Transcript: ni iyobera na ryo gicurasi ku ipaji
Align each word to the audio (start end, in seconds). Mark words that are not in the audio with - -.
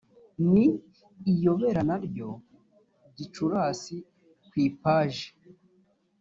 ni 0.51 0.65
iyobera 1.31 1.81
na 1.89 1.97
ryo 2.05 2.29
gicurasi 3.17 3.95
ku 4.49 4.53
ipaji 4.65 5.27